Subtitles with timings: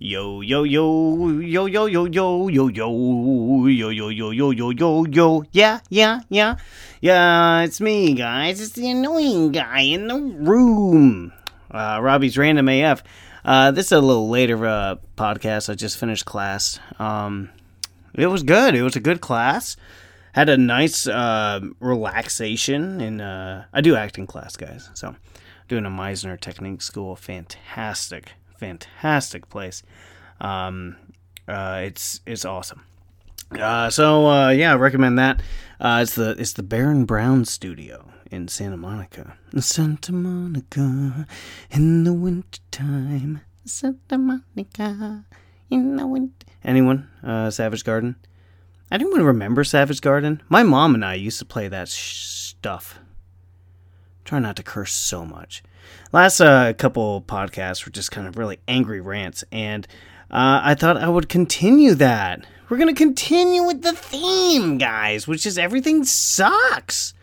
[0.00, 5.04] Yo yo yo yo yo yo yo yo yo yo yo yo yo yo yo
[5.06, 6.54] yo yeah yeah yeah
[7.00, 11.32] yeah it's me guys it's the annoying guy in the room
[11.72, 13.02] uh, Robbie's random AF
[13.44, 17.50] uh, this is a little later uh, podcast I just finished class um,
[18.14, 19.76] it was good it was a good class
[20.30, 25.16] had a nice uh, relaxation and uh, I do acting class guys so
[25.66, 29.82] doing a Meisner Technique School fantastic fantastic place.
[30.40, 30.96] Um,
[31.46, 32.84] uh, it's it's awesome.
[33.52, 35.40] Uh, so uh, yeah, I recommend that.
[35.80, 39.36] Uh, it's the it's the Baron Brown Studio in Santa Monica.
[39.58, 41.26] Santa Monica
[41.70, 43.40] in the wintertime.
[43.64, 45.24] Santa Monica
[45.70, 46.46] in the winter.
[46.64, 47.08] Anyone?
[47.22, 48.16] Uh, Savage Garden.
[48.90, 50.42] Anyone remember Savage Garden?
[50.48, 52.98] My mom and I used to play that sh- stuff.
[54.24, 55.62] Try not to curse so much.
[56.12, 59.86] Last uh, couple podcasts were just kind of really angry rants, and
[60.30, 62.44] uh, I thought I would continue that.
[62.68, 67.14] We're to continue with the theme, guys, which is everything sucks.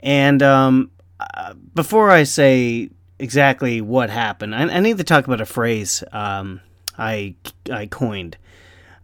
[0.00, 5.42] And um, uh, before I say exactly what happened, I, I, need to talk about
[5.42, 6.62] a phrase um,
[6.96, 7.34] I,
[7.70, 8.38] I coined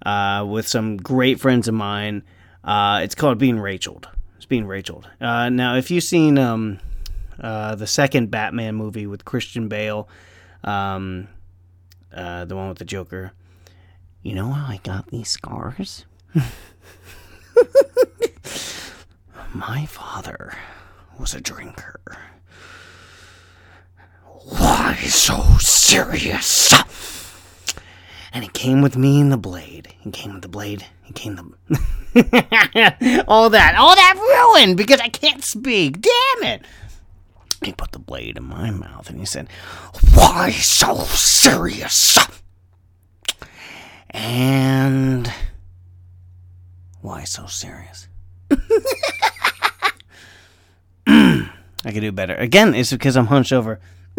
[0.06, 2.22] uh, with some great friends of mine.
[2.64, 4.08] Uh, it's called being Racheled.
[4.36, 5.06] It's being Racheled.
[5.20, 6.78] Uh, now, if you've seen um,
[7.40, 10.08] uh, the second Batman movie with Christian Bale,
[10.64, 11.28] um,
[12.14, 13.32] uh, the one with the Joker.
[14.22, 16.04] You know how I got these scars?
[19.54, 20.56] My father
[21.18, 22.00] was a drinker.
[24.48, 26.74] Why so serious?
[28.32, 29.94] And it came with me in the blade.
[30.04, 30.84] It came with the blade.
[31.08, 33.24] It came the.
[33.28, 33.76] all that.
[33.76, 36.00] All that ruined because I can't speak.
[36.02, 36.62] Damn it.
[37.62, 39.48] He put the blade in my mouth and he said,
[40.14, 42.18] Why so serious?
[44.10, 45.32] And
[47.00, 48.08] why so serious?
[51.06, 52.34] I could do better.
[52.34, 53.78] Again, it's because I'm hunched over.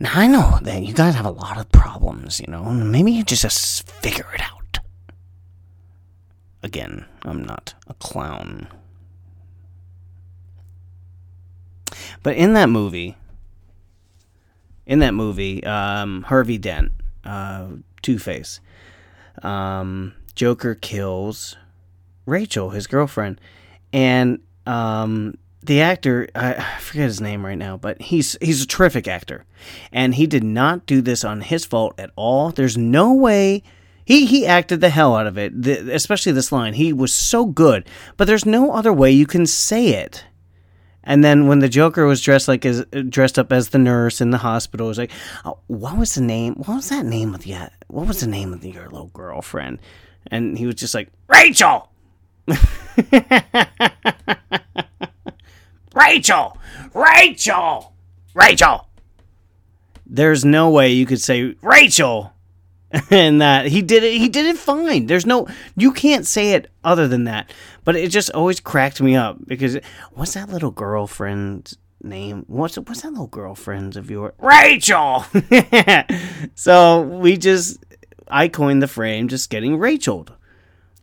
[0.00, 2.64] now I know that you guys have a lot of problems, you know.
[2.64, 4.80] Maybe you just, just figure it out.
[6.62, 8.68] Again, I'm not a clown.
[12.22, 13.16] But in that movie,
[14.86, 16.92] in that movie, um, Harvey Dent,
[17.24, 17.68] uh,
[18.02, 18.60] Two Face,
[19.42, 21.56] um, Joker kills
[22.26, 23.40] Rachel, his girlfriend,
[23.92, 29.08] and um, the actor I, forget his name right now, but he's he's a terrific
[29.08, 29.44] actor,
[29.92, 32.50] and he did not do this on his fault at all.
[32.50, 33.62] There's no way.
[34.04, 36.72] He, he acted the hell out of it, the, especially this line.
[36.72, 37.86] He was so good,
[38.16, 40.24] but there's no other way you can say it.
[41.08, 44.30] And then when the Joker was dressed like as dressed up as the nurse in
[44.30, 45.10] the hospital, it was like,
[45.46, 46.54] oh, what was the name?
[46.56, 49.06] What was that name of the uh, what was the name of the, your little
[49.14, 49.78] girlfriend?
[50.26, 51.90] And he was just like Rachel.
[55.94, 56.58] Rachel,
[56.92, 57.94] Rachel,
[58.34, 58.86] Rachel.
[60.04, 62.34] There's no way you could say Rachel
[63.10, 65.06] and that he did it he did it fine.
[65.06, 67.52] There's no you can't say it other than that.
[67.84, 69.78] But it just always cracked me up because
[70.12, 72.44] what's that little girlfriend's name?
[72.46, 74.32] What's what's that little girlfriend's of yours?
[74.38, 75.24] Rachel!
[76.54, 77.84] So we just
[78.30, 80.32] i coined the frame just getting racheled.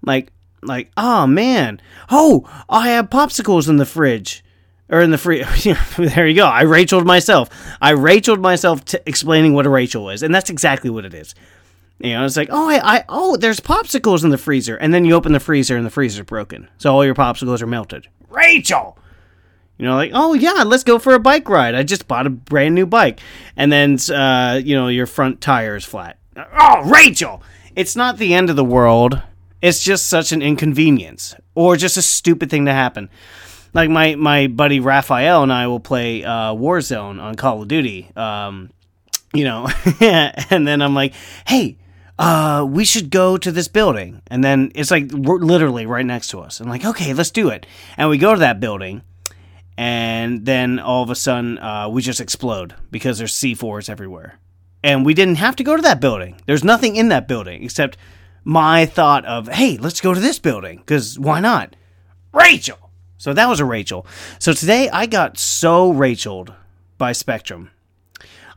[0.02, 0.31] Like
[0.63, 1.81] like oh man.
[2.09, 4.44] Oh i have popsicles in the fridge.
[4.88, 5.44] Or in the free
[5.97, 6.46] there you go.
[6.46, 7.50] I racheled myself.
[7.81, 10.23] I racheled myself t- explaining what a rachel is.
[10.23, 11.34] And that's exactly what it is
[12.00, 15.06] you know, it's like, oh, I, I, oh, there's popsicles in the freezer, and then
[15.06, 18.08] you open the freezer and the freezer's broken, so all your popsicles are melted.
[18.30, 18.98] Rachel,
[19.78, 21.74] you know, like, oh yeah, let's go for a bike ride.
[21.74, 23.22] I just bought a brand new bike,
[23.56, 26.18] and then, uh, you know, your front tire is flat.
[26.36, 27.42] Oh, Rachel,
[27.78, 29.22] it's not the end of the world.
[29.62, 33.10] It's just such an inconvenience, or just a stupid thing to happen.
[33.74, 38.10] Like my my buddy Raphael and I will play uh, Warzone on Call of Duty.
[38.18, 38.70] Um,
[39.34, 39.70] you know,
[40.02, 41.14] and then I'm like,
[41.46, 41.78] hey
[42.17, 44.22] uh, we should go to this building.
[44.28, 46.59] And then it's like literally right next to us.
[46.59, 47.66] And like, okay, let's do it.
[47.97, 49.02] And we go to that building.
[49.78, 54.40] And then all of a sudden, uh, we just explode because there's C4s everywhere.
[54.84, 56.40] And we didn't have to go to that building.
[56.46, 57.97] There's nothing in that building except
[58.44, 61.76] my thought of, hey, let's go to this building because why not?
[62.32, 62.91] Rachel!
[63.17, 64.06] So that was a Rachel.
[64.40, 66.53] So today I got so Racheled
[66.97, 67.72] by Spectrum.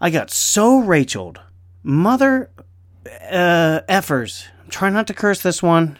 [0.00, 1.40] I got so Racheled.
[1.82, 2.50] Mother
[3.06, 4.46] uh, effers.
[4.68, 5.98] Try not to curse this one.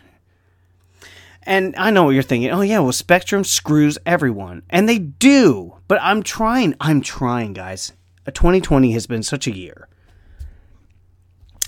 [1.43, 2.51] And I know what you're thinking.
[2.51, 4.63] Oh yeah, well Spectrum screws everyone.
[4.69, 5.77] And they do.
[5.89, 6.75] But I'm trying.
[6.81, 7.93] I'm trying, guys.
[8.31, 9.89] 2020 has been such a year.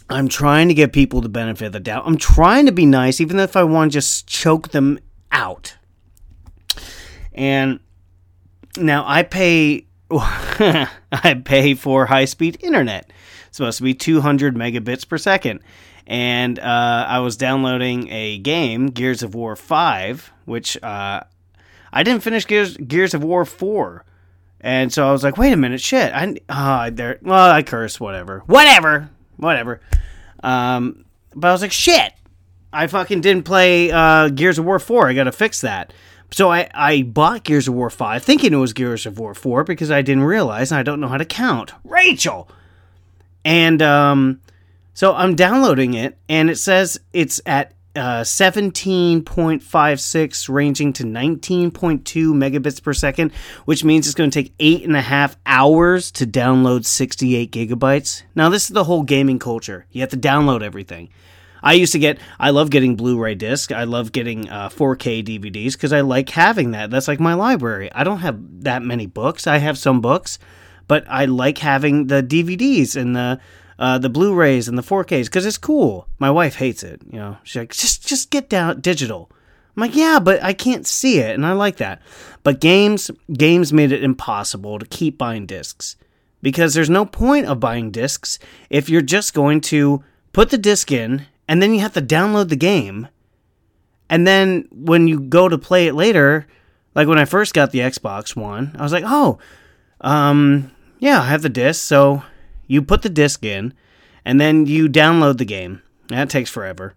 [0.08, 2.04] I'm trying to give people the benefit of the doubt.
[2.06, 4.98] I'm trying to be nice, even if I want to just choke them
[5.30, 5.76] out.
[7.32, 7.80] And
[8.76, 13.10] now I pay I pay for high speed internet.
[13.50, 15.60] Supposed to be 200 megabits per second.
[16.06, 21.22] And uh, I was downloading a game, Gears of War 5, which uh,
[21.92, 24.04] I didn't finish Gears, Gears of War 4.
[24.60, 26.12] And so I was like, wait a minute, shit.
[26.12, 28.40] I, uh, there, well, I curse, whatever.
[28.46, 29.08] Whatever.
[29.36, 29.80] Whatever.
[30.42, 31.04] Um,
[31.34, 32.12] but I was like, shit.
[32.72, 35.08] I fucking didn't play uh, Gears of War 4.
[35.08, 35.92] I got to fix that.
[36.30, 39.64] So I, I bought Gears of War 5 thinking it was Gears of War 4
[39.64, 41.72] because I didn't realize and I don't know how to count.
[41.82, 42.48] Rachel!
[43.44, 44.40] And um,
[44.94, 51.72] so I'm downloading it and it says it's at uh, 17.56 ranging to 19.2
[52.32, 53.32] megabits per second,
[53.64, 58.22] which means it's going to take eight and a half hours to download 68 gigabytes.
[58.34, 59.86] Now, this is the whole gaming culture.
[59.90, 61.08] You have to download everything.
[61.62, 63.70] I used to get, I love getting Blu ray discs.
[63.72, 66.90] I love getting uh, 4K DVDs because I like having that.
[66.90, 67.92] That's like my library.
[67.92, 69.46] I don't have that many books.
[69.46, 70.38] I have some books,
[70.90, 73.40] but I like having the DVDs and the.
[73.78, 76.06] Uh, the Blu-rays and the 4Ks because it's cool.
[76.18, 77.00] My wife hates it.
[77.10, 79.30] You know, she's like, just just get down digital.
[79.74, 82.02] I'm like, yeah, but I can't see it, and I like that.
[82.42, 85.96] But games games made it impossible to keep buying discs
[86.42, 88.38] because there's no point of buying discs
[88.68, 90.04] if you're just going to
[90.34, 93.08] put the disc in and then you have to download the game.
[94.10, 96.46] And then when you go to play it later,
[96.94, 99.38] like when I first got the Xbox One, I was like, oh,
[100.00, 100.70] um,
[101.00, 101.84] yeah, I have the disc.
[101.84, 102.22] So
[102.68, 103.74] you put the disc in,
[104.24, 105.82] and then you download the game.
[106.08, 106.94] That takes forever.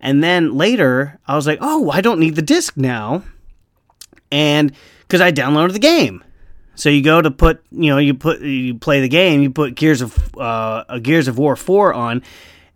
[0.00, 3.22] And then later, I was like, oh, I don't need the disc now.
[4.30, 4.72] And
[5.02, 6.22] because I downloaded the game.
[6.74, 9.76] So you go to put, you know, you put, you play the game, you put
[9.76, 12.22] Gears of, uh, Gears of War 4 on,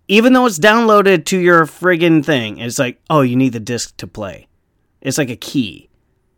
[0.06, 3.96] even though it's downloaded to your friggin' thing, it's like, oh, you need the disc
[3.98, 4.46] to play.
[5.00, 5.90] It's like a key.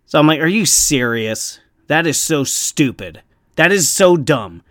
[0.06, 1.60] So I'm like, are you serious?
[1.86, 3.22] That is so stupid.
[3.56, 4.62] That is so dumb.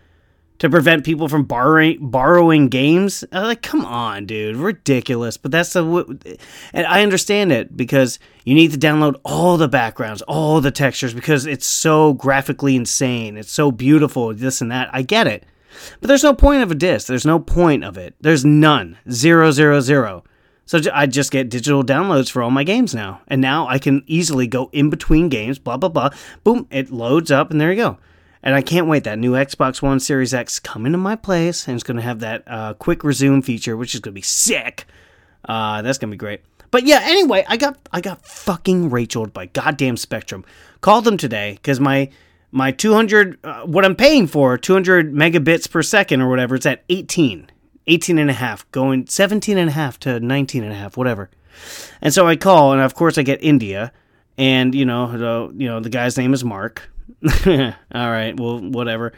[0.60, 5.38] To prevent people from borrowing borrowing games, I'm like, come on, dude, ridiculous.
[5.38, 6.38] But that's the,
[6.74, 11.14] and I understand it because you need to download all the backgrounds, all the textures
[11.14, 13.38] because it's so graphically insane.
[13.38, 14.90] It's so beautiful, this and that.
[14.92, 15.46] I get it.
[16.02, 17.08] But there's no point of a disc.
[17.08, 18.16] There's no point of it.
[18.20, 18.98] There's none.
[19.10, 20.26] Zero, zero, zero.
[20.66, 23.22] So I just get digital downloads for all my games now.
[23.28, 26.10] And now I can easily go in between games, blah, blah, blah.
[26.44, 27.98] Boom, it loads up, and there you go.
[28.42, 29.04] And I can't wait.
[29.04, 32.22] That new Xbox One Series X coming to my place, and it's going to have
[32.22, 34.86] that uh, quick resume feature, which is going to be sick.
[35.44, 36.42] Uh, that's going to be great.
[36.72, 40.46] But yeah, anyway, I got I got fucking Racheled by goddamn Spectrum.
[40.82, 42.10] Called them today because my
[42.52, 46.84] my 200 uh, what i'm paying for 200 megabits per second or whatever it's at
[46.90, 47.50] 18
[47.88, 51.30] 18 and a half going 17 and a half to 19 and a half whatever
[52.02, 53.92] and so i call and of course i get india
[54.38, 56.90] and you know the, you know the guy's name is mark
[57.46, 59.14] all right well whatever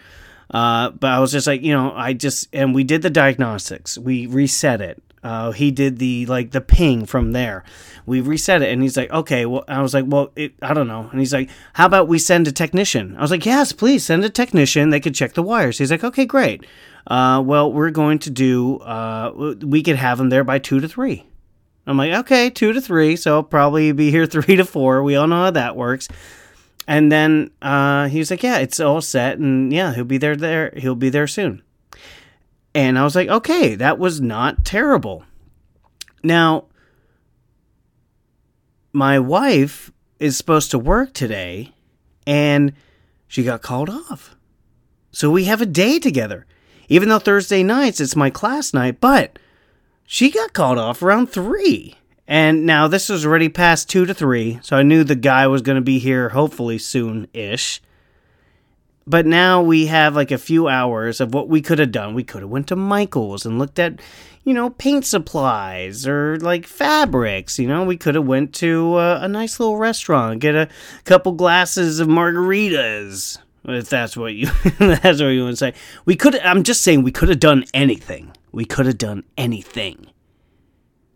[0.51, 3.97] uh, but i was just like you know i just and we did the diagnostics
[3.97, 7.63] we reset it uh, he did the like the ping from there.
[8.05, 10.87] We reset it, and he's like, "Okay." Well, I was like, "Well, it, I don't
[10.87, 14.03] know." And he's like, "How about we send a technician?" I was like, "Yes, please
[14.03, 14.89] send a technician.
[14.89, 16.65] They could check the wires." He's like, "Okay, great.
[17.05, 18.77] Uh, well, we're going to do.
[18.77, 21.25] Uh, we could have him there by two to three.
[21.85, 23.15] I'm like, "Okay, two to three.
[23.15, 25.03] So I'll probably be here three to four.
[25.03, 26.07] We all know how that works."
[26.87, 30.35] And then uh, he was like, "Yeah, it's all set, and yeah, he'll be there.
[30.35, 31.61] There, he'll be there soon."
[32.73, 35.23] And I was like, okay, that was not terrible.
[36.23, 36.65] Now,
[38.93, 41.73] my wife is supposed to work today
[42.25, 42.73] and
[43.27, 44.35] she got called off.
[45.11, 46.45] So we have a day together.
[46.87, 49.39] Even though Thursday nights it's my class night, but
[50.05, 51.95] she got called off around 3.
[52.27, 55.61] And now this was already past 2 to 3, so I knew the guy was
[55.61, 57.81] going to be here hopefully soon ish
[59.07, 62.13] but now we have like a few hours of what we could have done.
[62.13, 63.99] We could have went to Michael's and looked at,
[64.43, 67.57] you know, paint supplies or like fabrics.
[67.57, 70.69] You know, we could have went to a, a nice little restaurant, get a
[71.03, 73.37] couple glasses of margaritas.
[73.63, 74.47] If that's what you
[74.79, 75.73] that's what you want to say.
[76.05, 78.31] We could I'm just saying we could have done anything.
[78.51, 80.07] We could have done anything.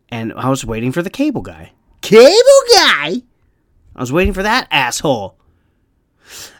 [0.10, 1.72] And I was waiting for the cable guy.
[2.02, 3.22] Cable guy?
[3.96, 5.38] I was waiting for that asshole.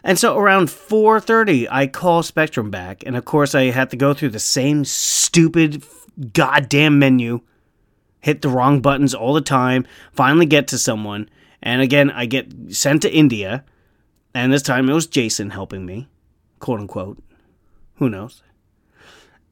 [0.04, 4.14] And so around 4:30 I call Spectrum back and of course I had to go
[4.14, 5.84] through the same stupid
[6.32, 7.40] goddamn menu.
[8.20, 11.28] Hit the wrong buttons all the time, finally get to someone,
[11.62, 13.64] and again I get sent to India,
[14.34, 16.08] and this time it was Jason helping me,
[16.58, 17.22] quote unquote.
[17.96, 18.42] Who knows?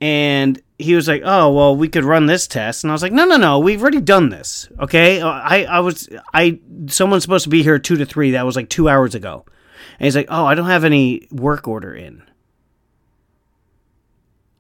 [0.05, 3.11] And he was like, "Oh, well, we could run this test." And I was like,
[3.11, 3.59] "No, no, no.
[3.59, 4.69] We've already done this.
[4.79, 5.23] Okay?
[5.23, 8.33] Uh, I I was I someone's supposed to be here 2 to 3.
[8.33, 9.47] That was like 2 hours ago."
[9.99, 12.23] And he's like, "Oh, I don't have any work order in."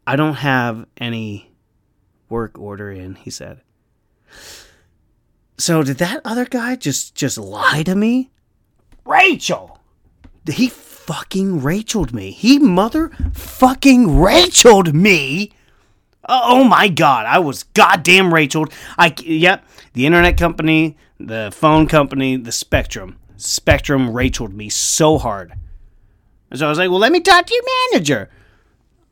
[0.06, 1.52] I don't have any
[2.30, 3.60] work order in, he said.
[5.58, 8.30] So did that other guy just just lie to me?
[9.04, 9.78] Rachel.
[10.46, 10.68] Did he
[11.06, 12.30] fucking Racheled me.
[12.30, 15.52] He mother fucking Racheled me.
[16.26, 18.72] Oh my god, I was goddamn Racheled.
[18.96, 23.18] I yep, the internet company, the phone company, the Spectrum.
[23.36, 25.52] Spectrum Racheled me so hard.
[26.54, 28.30] So I was like, "Well, let me talk to your manager."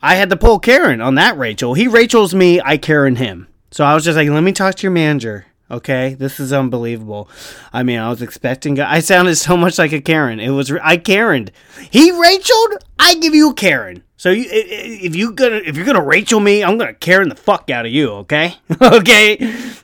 [0.00, 1.74] I had to pull Karen on that Rachel.
[1.74, 3.48] He Rachel's me, I Karen him.
[3.70, 7.30] So I was just like, "Let me talk to your manager." Okay, this is unbelievable.
[7.72, 8.78] I mean, I was expecting.
[8.78, 10.38] I sounded so much like a Karen.
[10.38, 11.50] It was I Karened.
[11.90, 12.84] He Racheled.
[12.98, 14.02] I give you a Karen.
[14.18, 17.70] So you, if you gonna if you're gonna Rachel me, I'm gonna Karen the fuck
[17.70, 18.10] out of you.
[18.10, 19.38] Okay, okay.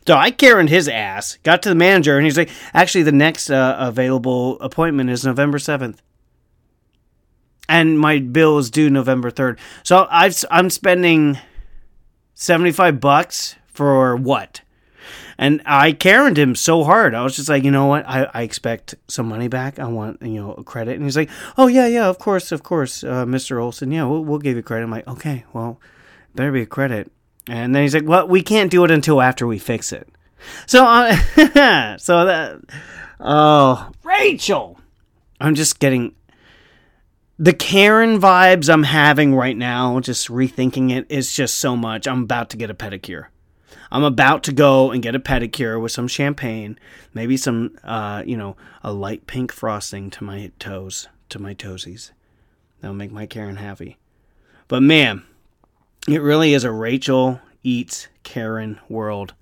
[0.07, 1.39] So I Karened his ass.
[1.43, 5.59] Got to the manager and he's like, actually, the next uh, available appointment is November
[5.59, 6.03] seventh,
[7.67, 9.59] and my bill is due November third.
[9.85, 11.39] So I've I'm spending
[12.35, 14.61] seventy five bucks for what?
[15.41, 17.15] And I Karened him so hard.
[17.15, 18.05] I was just like, you know what?
[18.09, 19.79] I, I expect some money back.
[19.79, 20.97] I want, you know, a credit.
[20.97, 23.63] And he's like, oh, yeah, yeah, of course, of course, uh, Mr.
[23.63, 23.93] Olson.
[23.93, 24.85] Yeah, we'll, we'll give you credit.
[24.85, 25.81] I'm like, okay, well,
[26.35, 27.13] better be a credit.
[27.47, 30.09] And then he's like, well, we can't do it until after we fix it.
[30.67, 31.17] So, uh,
[31.99, 32.61] so that,
[33.21, 34.79] oh, Rachel.
[35.41, 36.17] I'm just getting
[37.39, 42.09] the Karen vibes I'm having right now, just rethinking it, is just so much.
[42.09, 43.27] I'm about to get a pedicure.
[43.91, 46.79] I'm about to go and get a pedicure with some champagne,
[47.15, 52.13] maybe some, uh, you know, a light pink frosting to my toes, to my toesies.
[52.81, 53.99] That'll make my Karen happy.
[54.69, 55.25] But man,
[56.07, 59.35] it really is a Rachel eats Karen world.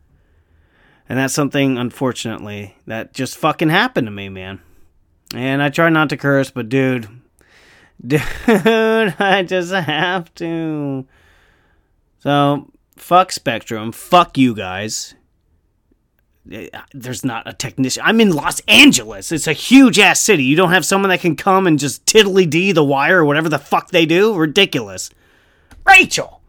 [1.08, 4.60] And that's something, unfortunately, that just fucking happened to me, man.
[5.34, 7.08] And I try not to curse, but dude,
[8.06, 11.06] dude, I just have to.
[12.18, 15.14] So, fuck Spectrum, fuck you guys.
[16.92, 18.02] There's not a technician.
[18.06, 19.32] I'm in Los Angeles.
[19.32, 20.44] It's a huge ass city.
[20.44, 23.48] You don't have someone that can come and just tiddly dee the wire or whatever
[23.48, 24.34] the fuck they do?
[24.34, 25.10] Ridiculous.
[25.84, 26.40] Rachel!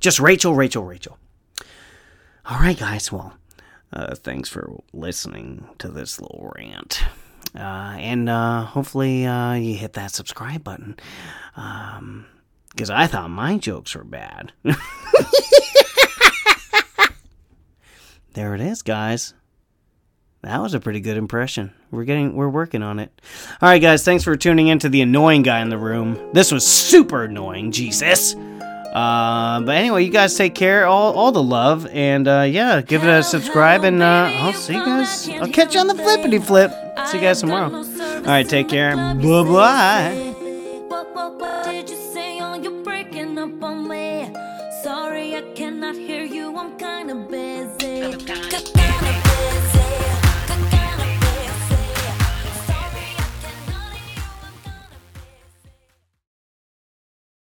[0.00, 1.18] Just Rachel, Rachel, Rachel.
[2.44, 3.10] All right, guys.
[3.10, 3.34] Well,
[3.92, 7.02] uh, thanks for listening to this little rant.
[7.54, 10.96] Uh, and uh, hopefully uh, you hit that subscribe button.
[11.54, 14.52] Because um, I thought my jokes were bad.
[18.34, 19.34] There it is, guys.
[20.42, 21.72] That was a pretty good impression.
[21.90, 23.10] We're getting we're working on it.
[23.60, 26.18] All right, guys, thanks for tuning in to the annoying guy in the room.
[26.32, 28.34] This was super annoying, Jesus.
[28.34, 30.86] Uh, but anyway, you guys take care.
[30.86, 34.74] All all the love, and uh, yeah, give it a subscribe, and uh, I'll see
[34.74, 35.28] you guys.
[35.28, 36.72] I'll catch you on the flippity flip.
[37.06, 37.74] See you guys tomorrow.
[37.74, 38.96] All right, take care.
[38.96, 40.27] Bye bye.